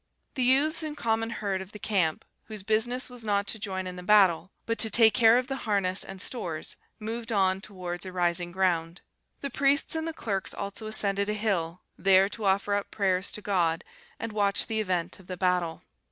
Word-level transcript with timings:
The 0.33 0.41
youths 0.41 0.81
and 0.81 0.97
common 0.97 1.29
herd 1.29 1.61
of 1.61 1.73
the 1.73 1.77
camp, 1.77 2.25
whose 2.45 2.63
business 2.63 3.07
was 3.07 3.23
not 3.23 3.45
to 3.45 3.59
join 3.59 3.85
in 3.85 3.97
the 3.97 4.01
battle, 4.01 4.49
but 4.65 4.79
to 4.79 4.89
take 4.89 5.13
care 5.13 5.37
of 5.37 5.45
the 5.45 5.57
harness 5.57 6.03
and 6.03 6.19
stores, 6.19 6.75
moved 6.99 7.31
on 7.31 7.61
towards 7.61 8.03
a 8.07 8.11
rising 8.11 8.51
ground. 8.51 9.01
The 9.41 9.51
priests 9.51 9.95
and 9.95 10.07
the 10.07 10.11
clerks 10.13 10.55
also 10.55 10.87
ascended 10.87 11.29
a 11.29 11.33
hill, 11.33 11.81
there 11.99 12.29
to 12.29 12.45
offer 12.45 12.73
up 12.73 12.89
prayers 12.89 13.31
to 13.33 13.43
God, 13.43 13.83
and 14.19 14.31
watch 14.31 14.65
the 14.65 14.79
event 14.79 15.19
of 15.19 15.27
the 15.27 15.37
battle. 15.37 15.83